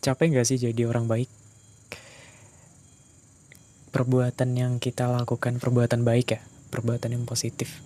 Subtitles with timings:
[0.00, 1.28] Capek gak sih jadi orang baik?
[3.92, 6.40] Perbuatan yang kita lakukan perbuatan baik ya,
[6.72, 7.84] perbuatan yang positif.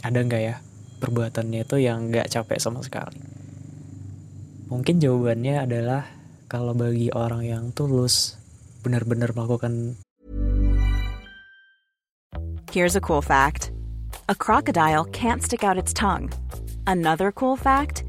[0.00, 0.64] Ada nggak ya
[0.96, 3.20] perbuatannya itu yang nggak capek sama sekali?
[4.72, 6.08] Mungkin jawabannya adalah
[6.48, 8.40] kalau bagi orang yang tulus,
[8.80, 10.00] benar-benar melakukan
[12.72, 13.76] Here's a cool fact
[14.30, 16.32] a crocodile can't stick out its tongue.
[16.88, 18.08] Another cool fact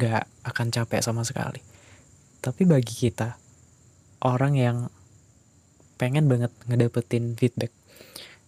[0.00, 1.60] gak akan capek sama sekali.
[2.40, 3.36] Tapi bagi kita,
[4.24, 4.88] orang yang
[6.00, 7.68] pengen banget ngedapetin feedback,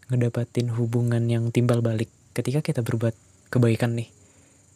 [0.08, 3.12] ngedapetin hubungan yang timbal balik ketika kita berbuat
[3.52, 4.08] kebaikan nih,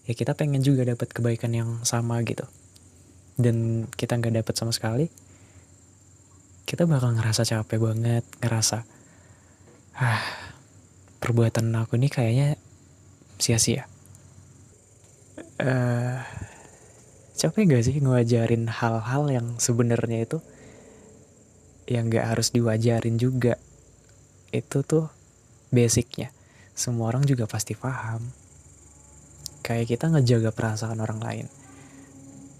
[0.05, 2.45] ya kita pengen juga dapat kebaikan yang sama gitu.
[3.41, 5.09] Dan kita nggak dapet sama sekali,
[6.69, 8.85] kita bakal ngerasa capek banget, ngerasa,
[9.97, 10.25] ah,
[11.25, 12.61] perbuatan aku ini kayaknya
[13.41, 13.89] sia-sia.
[15.57, 16.17] Eh,
[17.37, 20.39] capek gak sih ngewajarin hal-hal yang sebenarnya itu
[21.85, 23.61] yang gak harus diwajarin juga.
[24.51, 25.13] Itu tuh
[25.69, 26.33] basicnya.
[26.73, 28.25] Semua orang juga pasti paham.
[29.61, 31.47] Kayak kita ngejaga perasaan orang lain.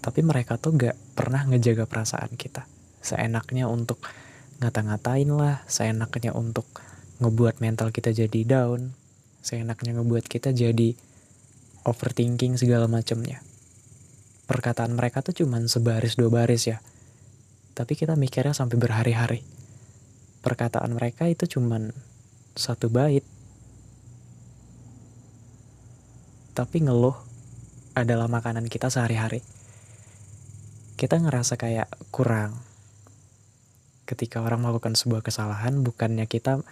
[0.05, 2.69] Tapi mereka tuh gak pernah ngejaga perasaan kita.
[3.01, 3.97] Seenaknya untuk
[4.61, 6.69] ngata-ngatain lah, seenaknya untuk
[7.17, 8.93] ngebuat mental kita jadi down,
[9.41, 10.93] seenaknya ngebuat kita jadi
[11.81, 13.46] overthinking segala macamnya.
[14.47, 16.79] Perkataan mereka tuh cuman sebaris dua baris ya.
[17.75, 19.43] Tapi kita mikirnya sampai berhari-hari.
[20.39, 21.91] Perkataan mereka itu cuman
[22.55, 23.27] satu bait.
[26.55, 27.13] Tapi ngeluh
[27.93, 29.43] adalah makanan kita sehari-hari.
[30.97, 32.57] Kita ngerasa kayak kurang.
[34.07, 36.63] Ketika orang melakukan sebuah kesalahan, bukannya kita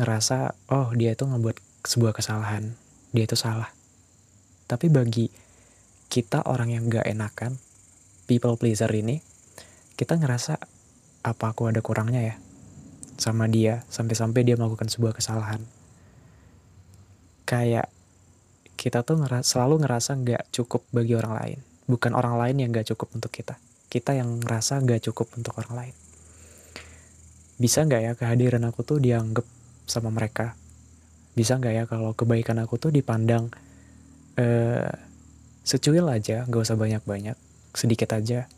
[0.00, 2.74] ngerasa, oh dia itu ngebuat sebuah kesalahan.
[3.12, 3.70] Dia itu salah.
[4.66, 5.28] Tapi bagi
[6.08, 7.60] kita orang yang gak enakan,
[8.24, 9.20] people pleaser ini,
[9.96, 10.56] kita ngerasa
[11.24, 12.36] apa aku ada kurangnya ya
[13.18, 15.60] sama dia sampai-sampai dia melakukan sebuah kesalahan.
[17.44, 17.90] Kayak
[18.78, 21.58] kita tuh ngeras selalu ngerasa gak cukup bagi orang lain.
[21.90, 23.58] Bukan orang lain yang gak cukup untuk kita.
[23.90, 25.94] Kita yang ngerasa gak cukup untuk orang lain.
[27.58, 29.44] Bisa gak ya kehadiran aku tuh dianggap
[29.90, 30.54] sama mereka?
[31.34, 33.50] Bisa gak ya kalau kebaikan aku tuh dipandang
[34.38, 35.07] eh,
[35.68, 37.36] secuil aja, gak usah banyak-banyak,
[37.76, 38.48] sedikit aja.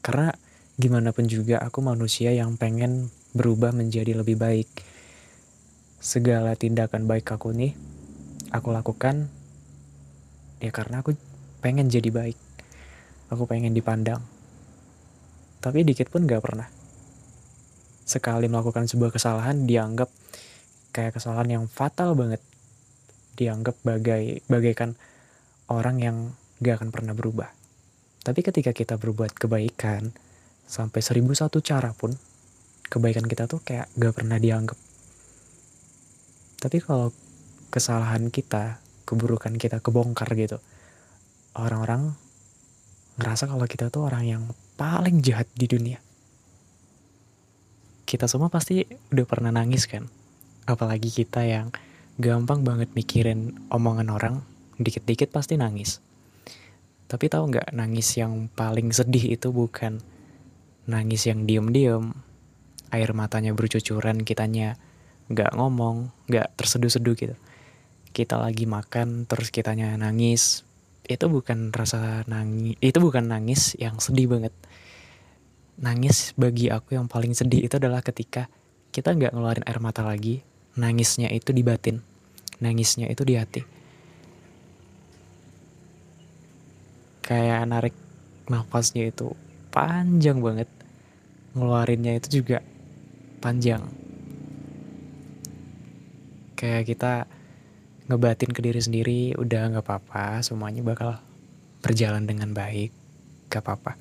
[0.00, 0.32] Karena
[0.80, 4.72] gimana pun juga aku manusia yang pengen berubah menjadi lebih baik.
[6.00, 7.76] Segala tindakan baik aku nih,
[8.56, 9.28] aku lakukan
[10.64, 11.12] ya karena aku
[11.60, 12.40] pengen jadi baik.
[13.28, 14.24] Aku pengen dipandang.
[15.60, 16.72] Tapi dikit pun gak pernah.
[18.08, 20.08] Sekali melakukan sebuah kesalahan dianggap
[20.96, 22.40] kayak kesalahan yang fatal banget.
[23.36, 24.96] Dianggap bagai bagaikan
[25.68, 26.16] orang yang
[26.60, 27.48] gak akan pernah berubah.
[28.24, 30.12] Tapi ketika kita berbuat kebaikan,
[30.64, 32.16] sampai seribu satu cara pun,
[32.88, 34.76] kebaikan kita tuh kayak gak pernah dianggap.
[36.60, 37.12] Tapi kalau
[37.68, 40.56] kesalahan kita, keburukan kita kebongkar gitu,
[41.52, 42.16] orang-orang
[43.20, 44.42] ngerasa kalau kita tuh orang yang
[44.80, 46.00] paling jahat di dunia.
[48.04, 50.08] Kita semua pasti udah pernah nangis kan?
[50.64, 51.68] Apalagi kita yang
[52.16, 54.36] gampang banget mikirin omongan orang
[54.78, 56.02] dikit-dikit pasti nangis.
[57.04, 60.00] Tapi tahu nggak nangis yang paling sedih itu bukan
[60.88, 62.10] nangis yang diem-diem,
[62.90, 64.80] air matanya bercucuran, kitanya
[65.30, 67.36] nggak ngomong, nggak terseduh-seduh gitu.
[68.14, 70.64] Kita lagi makan terus kitanya nangis,
[71.04, 74.54] itu bukan rasa nangis, itu bukan nangis yang sedih banget.
[75.74, 78.46] Nangis bagi aku yang paling sedih itu adalah ketika
[78.94, 80.46] kita nggak ngeluarin air mata lagi,
[80.78, 81.98] nangisnya itu di batin,
[82.62, 83.73] nangisnya itu di hati
[87.24, 87.96] kayak narik
[88.52, 89.32] nafasnya itu
[89.72, 90.68] panjang banget.
[91.56, 92.60] Ngeluarinnya itu juga
[93.40, 93.80] panjang.
[96.54, 97.12] Kayak kita
[98.04, 101.16] ngebatin ke diri sendiri udah nggak apa-apa semuanya bakal
[101.80, 102.92] berjalan dengan baik
[103.48, 103.96] gak apa-apa.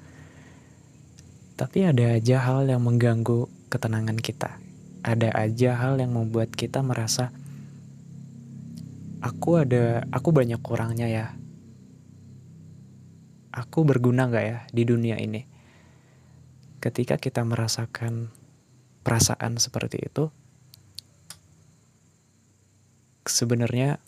[1.55, 4.59] Tapi ada aja hal yang mengganggu ketenangan kita.
[5.03, 7.29] Ada aja hal yang membuat kita merasa
[9.23, 11.25] aku ada aku banyak kurangnya ya
[13.53, 15.45] aku berguna nggak ya di dunia ini?
[16.81, 18.33] Ketika kita merasakan
[19.05, 20.33] perasaan seperti itu,
[23.23, 24.01] sebenarnya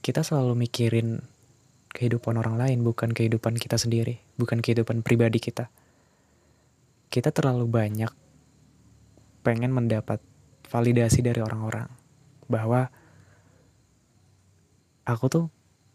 [0.00, 1.22] kita selalu mikirin
[1.94, 5.70] kehidupan orang lain, bukan kehidupan kita sendiri, bukan kehidupan pribadi kita.
[7.12, 8.10] Kita terlalu banyak
[9.46, 10.18] pengen mendapat
[10.66, 11.86] validasi dari orang-orang
[12.50, 12.90] bahwa
[15.06, 15.44] aku tuh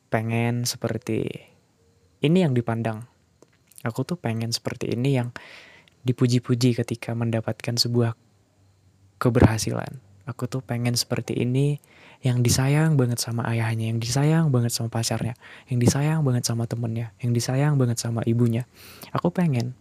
[0.09, 1.49] pengen seperti
[2.19, 3.05] ini yang dipandang.
[3.85, 5.31] Aku tuh pengen seperti ini yang
[6.03, 8.17] dipuji-puji ketika mendapatkan sebuah
[9.21, 10.01] keberhasilan.
[10.27, 11.81] Aku tuh pengen seperti ini
[12.19, 15.33] yang disayang banget sama ayahnya, yang disayang banget sama pacarnya,
[15.71, 18.67] yang disayang banget sama temennya, yang disayang banget sama ibunya.
[19.15, 19.73] Aku pengen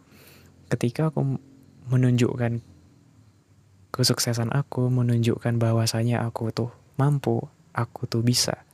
[0.70, 1.40] ketika aku
[1.90, 2.62] menunjukkan
[3.90, 7.42] kesuksesan aku, menunjukkan bahwasanya aku tuh mampu,
[7.74, 8.67] aku tuh bisa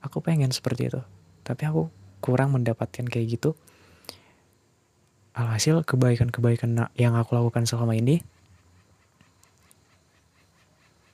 [0.00, 1.00] aku pengen seperti itu.
[1.44, 1.88] Tapi aku
[2.20, 3.50] kurang mendapatkan kayak gitu.
[5.32, 8.20] Alhasil kebaikan-kebaikan yang aku lakukan selama ini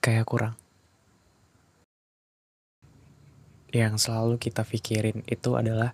[0.01, 0.55] kayak kurang.
[3.71, 5.93] Yang selalu kita pikirin itu adalah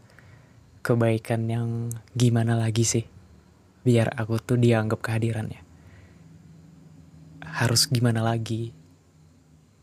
[0.87, 1.69] kebaikan yang
[2.15, 3.05] gimana lagi sih?
[3.83, 5.59] Biar aku tuh dianggap kehadirannya.
[7.43, 8.71] Harus gimana lagi?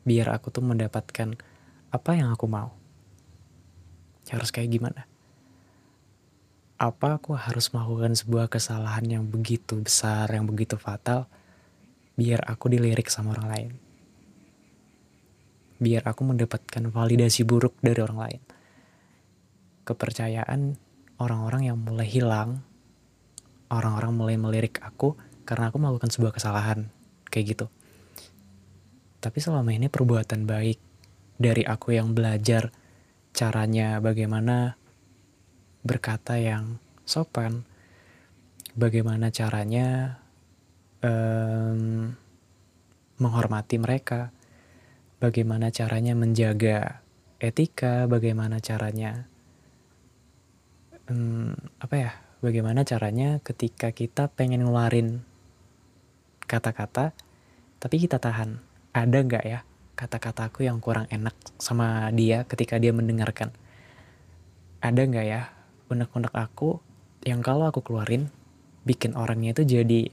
[0.07, 1.35] Biar aku tuh mendapatkan
[1.91, 2.78] apa yang aku mau
[4.35, 5.09] harus kayak gimana?
[6.79, 11.27] Apa aku harus melakukan sebuah kesalahan yang begitu besar, yang begitu fatal,
[12.15, 13.71] biar aku dilirik sama orang lain?
[15.79, 18.41] Biar aku mendapatkan validasi buruk dari orang lain.
[19.83, 20.79] Kepercayaan
[21.19, 22.63] orang-orang yang mulai hilang,
[23.67, 26.87] orang-orang mulai melirik aku karena aku melakukan sebuah kesalahan,
[27.27, 27.65] kayak gitu.
[29.19, 30.79] Tapi selama ini perbuatan baik
[31.35, 32.71] dari aku yang belajar
[33.39, 34.75] caranya bagaimana
[35.88, 36.75] berkata yang
[37.07, 37.63] sopan,
[38.75, 40.19] bagaimana caranya
[41.00, 42.12] um,
[43.15, 44.36] menghormati mereka,
[45.24, 47.00] bagaimana caranya menjaga
[47.39, 49.24] etika, bagaimana caranya
[51.07, 52.12] um, apa ya,
[52.44, 55.24] bagaimana caranya ketika kita pengen ngeluarin
[56.44, 57.15] kata-kata,
[57.80, 58.59] tapi kita tahan,
[58.91, 59.63] ada nggak ya
[60.00, 63.51] kata-kataku yang kurang enak sama dia ketika dia mendengarkan.
[64.80, 65.51] Ada nggak ya
[65.91, 66.79] unek-unek aku
[67.27, 68.32] yang kalau aku keluarin
[68.88, 70.08] bikin orangnya itu jadi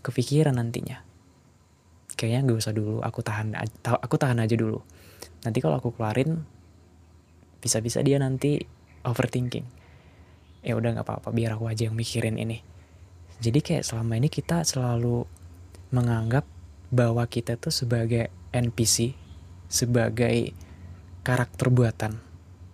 [0.00, 1.04] kepikiran nantinya.
[2.16, 3.52] Kayaknya gak usah dulu, aku tahan
[3.84, 4.80] aku tahan aja dulu.
[5.44, 6.42] Nanti kalau aku keluarin
[7.60, 8.64] bisa-bisa dia nanti
[9.04, 9.66] overthinking.
[10.64, 12.64] Ya udah nggak apa-apa, biar aku aja yang mikirin ini.
[13.38, 15.22] Jadi kayak selama ini kita selalu
[15.94, 16.42] menganggap
[16.90, 19.12] bahwa kita tuh sebagai NPC
[19.68, 20.56] sebagai
[21.22, 22.22] karakter buatan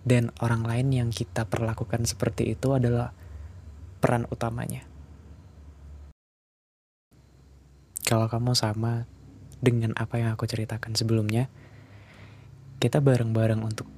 [0.05, 3.11] dan orang lain yang kita perlakukan seperti itu adalah
[3.99, 4.85] peran utamanya.
[8.05, 9.09] Kalau kamu sama
[9.57, 11.49] dengan apa yang aku ceritakan sebelumnya,
[12.77, 13.89] kita bareng-bareng untuk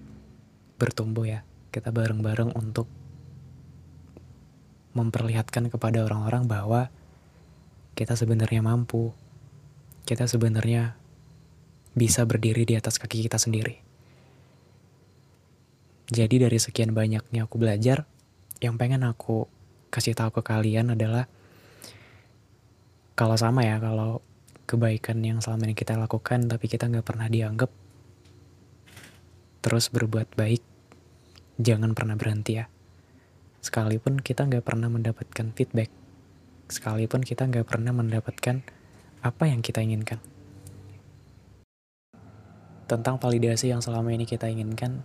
[0.79, 1.43] bertumbuh ya.
[1.75, 2.87] Kita bareng-bareng untuk
[4.95, 6.87] memperlihatkan kepada orang-orang bahwa
[7.99, 9.11] kita sebenarnya mampu.
[10.07, 10.95] Kita sebenarnya
[11.97, 13.81] bisa berdiri di atas kaki kita sendiri.
[16.13, 18.05] Jadi dari sekian banyaknya aku belajar,
[18.61, 19.49] yang pengen aku
[19.89, 21.25] kasih tahu ke kalian adalah
[23.17, 24.21] kalau sama ya, kalau
[24.69, 27.73] kebaikan yang selama ini kita lakukan tapi kita nggak pernah dianggap,
[29.65, 30.61] terus berbuat baik,
[31.57, 32.69] jangan pernah berhenti ya.
[33.65, 35.89] Sekalipun kita nggak pernah mendapatkan feedback,
[36.69, 38.63] sekalipun kita nggak pernah mendapatkan
[39.25, 40.21] apa yang kita inginkan
[42.87, 45.03] tentang validasi yang selama ini kita inginkan,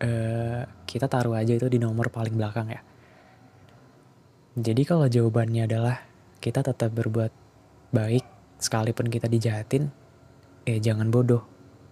[0.00, 2.80] uh, kita taruh aja itu di nomor paling belakang ya.
[4.54, 6.02] Jadi kalau jawabannya adalah
[6.38, 7.30] kita tetap berbuat
[7.90, 8.24] baik
[8.58, 9.90] sekalipun kita dijahatin,
[10.66, 11.46] eh jangan bodoh.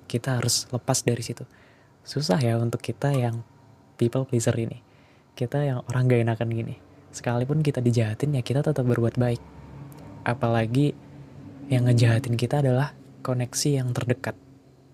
[0.08, 1.44] Kita harus lepas dari situ.
[2.00, 3.44] Susah ya untuk kita yang
[4.00, 4.80] people pleaser ini.
[5.36, 6.74] Kita yang orang gak enakan gini.
[7.12, 9.42] Sekalipun kita dijahatin ya kita tetap berbuat baik.
[10.24, 10.96] Apalagi
[11.68, 14.47] yang ngejahatin kita adalah koneksi yang terdekat.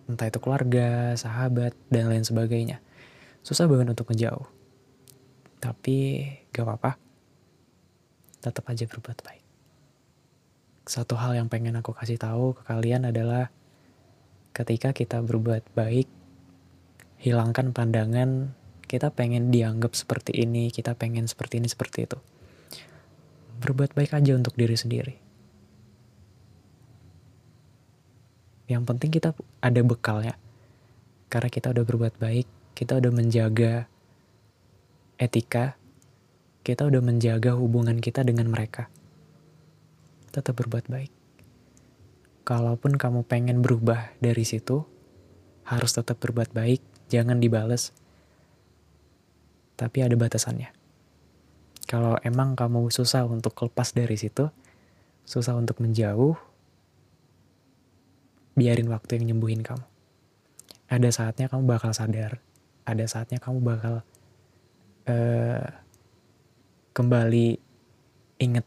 [0.04, 2.84] Entah itu keluarga, sahabat, dan lain sebagainya.
[3.40, 4.44] Susah banget untuk ngejauh.
[5.60, 5.96] Tapi
[6.52, 7.00] gak apa-apa.
[8.44, 9.44] Tetap aja berbuat baik.
[10.84, 13.48] Satu hal yang pengen aku kasih tahu ke kalian adalah
[14.52, 16.04] ketika kita berbuat baik,
[17.16, 18.52] hilangkan pandangan
[18.84, 22.20] kita pengen dianggap seperti ini, kita pengen seperti ini, seperti itu.
[23.64, 25.23] Berbuat baik aja untuk diri sendiri
[28.74, 30.34] yang penting kita ada bekalnya.
[31.30, 33.86] Karena kita udah berbuat baik kita udah menjaga
[35.14, 35.78] etika
[36.66, 38.88] kita udah menjaga hubungan kita dengan mereka.
[40.32, 41.12] Tetap berbuat baik.
[42.48, 44.82] Kalaupun kamu pengen berubah dari situ
[45.68, 46.80] harus tetap berbuat baik
[47.12, 47.92] jangan dibales.
[49.76, 50.72] Tapi ada batasannya.
[51.84, 54.48] Kalau emang kamu susah untuk lepas dari situ
[55.24, 56.36] susah untuk menjauh
[58.54, 59.84] biarin waktu yang nyembuhin kamu.
[60.90, 62.38] Ada saatnya kamu bakal sadar,
[62.86, 63.94] ada saatnya kamu bakal
[65.10, 65.66] uh,
[66.94, 67.58] kembali
[68.38, 68.66] inget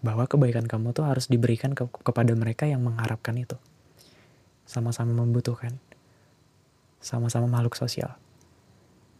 [0.00, 3.56] bahwa kebaikan kamu tuh harus diberikan ke kepada mereka yang mengharapkan itu.
[4.64, 5.76] Sama-sama membutuhkan.
[7.00, 8.16] Sama-sama makhluk sosial.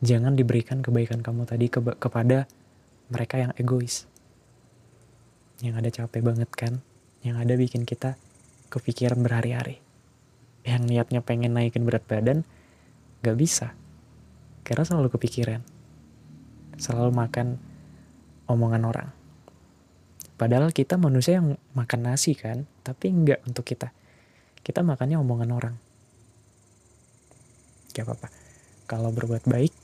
[0.01, 2.49] Jangan diberikan kebaikan kamu tadi ke kepada
[3.13, 4.09] mereka yang egois.
[5.61, 6.81] Yang ada capek banget kan?
[7.21, 8.17] Yang ada bikin kita
[8.71, 9.83] kepikiran berhari-hari.
[10.63, 12.47] Yang niatnya pengen naikin berat badan,
[13.21, 13.75] gak bisa.
[14.63, 15.61] Karena selalu kepikiran.
[16.79, 17.59] Selalu makan
[18.49, 19.09] omongan orang.
[20.41, 23.93] Padahal kita manusia yang makan nasi kan, tapi enggak untuk kita.
[24.65, 25.75] Kita makannya omongan orang.
[27.93, 28.29] Gak apa-apa.
[28.89, 29.75] Kalau berbuat baik,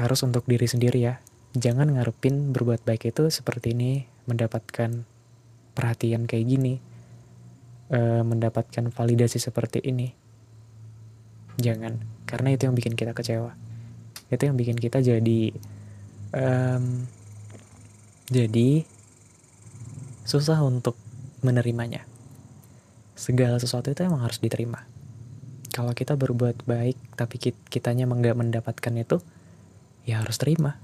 [0.00, 1.20] harus untuk diri sendiri ya.
[1.52, 5.04] Jangan ngarepin berbuat baik itu seperti ini, mendapatkan
[5.76, 6.80] perhatian kayak gini,
[7.90, 10.14] uh, mendapatkan validasi seperti ini.
[11.60, 13.52] Jangan, karena itu yang bikin kita kecewa.
[14.30, 15.52] Itu yang bikin kita jadi
[16.32, 17.04] um,
[18.30, 18.86] jadi
[20.24, 20.94] susah untuk
[21.42, 22.06] menerimanya.
[23.18, 24.86] Segala sesuatu itu emang harus diterima.
[25.70, 27.36] Kalau kita berbuat baik tapi
[27.68, 29.20] kitanya nggak mendapatkan itu,
[30.08, 30.80] ya harus terima.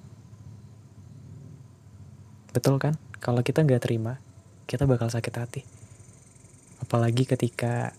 [2.53, 3.01] Betul kan?
[3.23, 4.21] Kalau kita nggak terima,
[4.69, 5.63] kita bakal sakit hati
[6.87, 7.91] apalagi ketika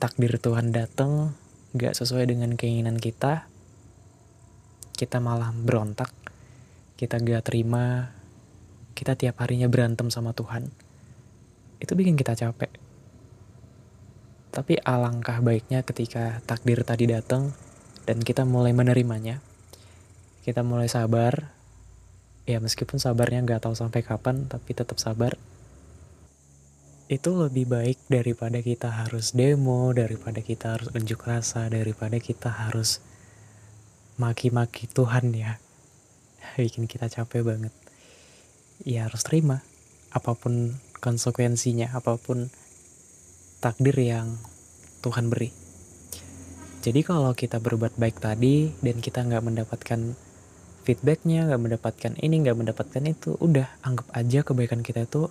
[0.00, 1.36] takdir Tuhan datang
[1.76, 3.44] gak sesuai dengan keinginan kita
[4.96, 6.08] kita malah berontak
[6.96, 8.16] kita gak terima
[9.00, 10.68] kita tiap harinya berantem sama Tuhan.
[11.80, 12.68] Itu bikin kita capek.
[14.52, 17.56] Tapi alangkah baiknya ketika takdir tadi datang
[18.04, 19.40] dan kita mulai menerimanya
[20.44, 21.56] kita mulai sabar.
[22.44, 25.40] Ya meskipun sabarnya gak tahu sampai kapan tapi tetap sabar
[27.10, 33.02] itu lebih baik daripada kita harus demo, daripada kita harus unjuk rasa, daripada kita harus
[34.14, 35.58] maki-maki Tuhan ya.
[36.54, 37.74] Bikin kita capek banget.
[38.86, 39.66] Ya harus terima
[40.14, 42.46] apa pun konsekuensinya, apa pun
[43.58, 44.38] takdir yang
[45.02, 45.50] Tuhan beri.
[46.78, 50.14] Jadi kalau kita berbuat baik tadi dan kita nggak mendapatkan
[50.86, 55.26] feedbacknya, nggak mendapatkan ini, nggak mendapatkan itu, udah anggap aja kebaikan kita itu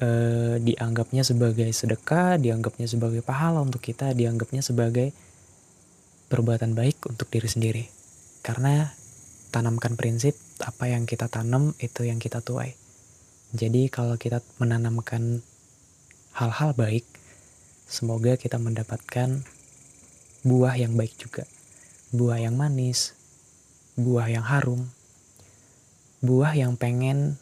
[0.00, 5.12] eh, dianggapnya sebagai sedekah, dianggapnya sebagai pahala untuk kita, dianggapnya sebagai
[6.32, 7.84] perbuatan baik untuk diri sendiri.
[8.40, 8.88] Karena
[9.52, 10.32] tanamkan prinsip
[10.64, 12.72] apa yang kita tanam itu yang kita tuai.
[13.52, 15.44] Jadi kalau kita menanamkan
[16.32, 17.04] hal-hal baik,
[17.84, 19.44] semoga kita mendapatkan
[20.40, 21.44] buah yang baik juga.
[22.16, 23.12] Buah yang manis,
[24.00, 24.88] buah yang harum,
[26.24, 27.36] buah yang pengen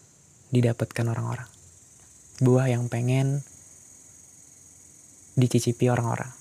[0.51, 1.60] didapatkan orang-orang
[2.41, 3.45] buah yang pengen
[5.37, 6.33] dicicipi orang-orang.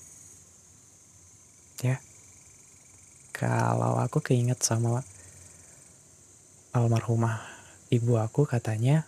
[1.84, 2.00] Ya.
[3.36, 5.04] Kalau aku keinget sama
[6.72, 7.40] almarhumah
[7.92, 9.04] ibu aku katanya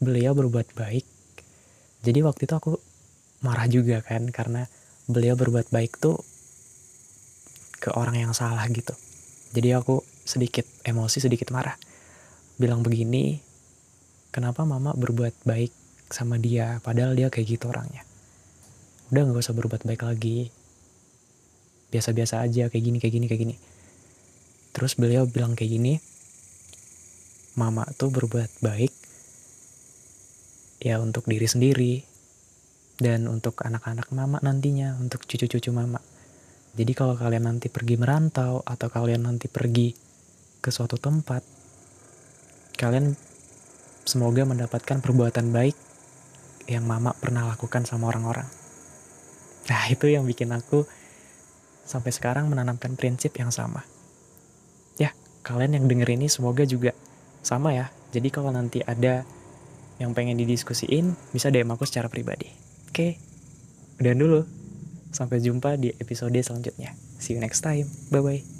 [0.00, 1.06] beliau berbuat baik.
[2.00, 2.72] Jadi waktu itu aku
[3.44, 4.64] marah juga kan karena
[5.04, 6.18] beliau berbuat baik tuh
[7.80, 8.92] ke orang yang salah gitu.
[9.52, 11.74] Jadi aku sedikit emosi, sedikit marah.
[12.56, 13.49] Bilang begini,
[14.30, 15.74] kenapa mama berbuat baik
[16.10, 18.02] sama dia padahal dia kayak gitu orangnya?
[19.10, 20.50] Udah gak usah berbuat baik lagi.
[21.90, 23.56] Biasa-biasa aja kayak gini kayak gini kayak gini.
[24.70, 25.94] Terus beliau bilang kayak gini
[27.58, 28.94] mama tuh berbuat baik
[30.80, 31.94] ya untuk diri sendiri
[33.02, 35.98] dan untuk anak-anak mama nantinya untuk cucu-cucu mama.
[36.78, 39.90] Jadi kalau kalian nanti pergi merantau atau kalian nanti pergi
[40.62, 41.42] ke suatu tempat
[42.78, 43.12] kalian
[44.10, 45.78] semoga mendapatkan perbuatan baik
[46.66, 48.50] yang mama pernah lakukan sama orang-orang
[49.70, 50.82] nah itu yang bikin aku
[51.86, 53.86] sampai sekarang menanamkan prinsip yang sama
[54.98, 55.14] ya
[55.46, 56.90] kalian yang denger ini semoga juga
[57.40, 57.88] sama ya.
[58.12, 59.24] Jadi kalau nanti ada
[60.00, 62.48] yang pengen didiskusiin, bisa DM aku secara pribadi.
[62.88, 63.20] Oke,
[64.00, 64.40] udah dulu.
[65.10, 66.94] Sampai jumpa di episode selanjutnya.
[67.18, 67.90] See you next time.
[68.14, 68.59] Bye-bye.